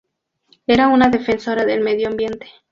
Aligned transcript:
Era 0.65 0.87
una 0.87 1.09
defensora 1.09 1.63
del 1.63 1.81
medio 1.81 2.07
ambiente. 2.07 2.47